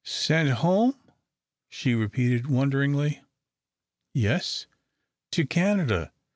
"Sent 0.03 0.49
home?" 0.49 0.95
she 1.69 1.93
repeated 1.93 2.47
wonderingly. 2.47 3.21
"Yes 4.15 4.65
to 5.29 5.45
Canada. 5.45 6.11